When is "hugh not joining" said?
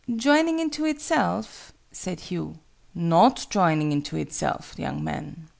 2.21-3.91